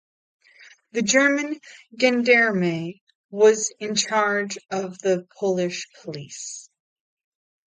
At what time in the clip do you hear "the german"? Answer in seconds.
0.93-1.59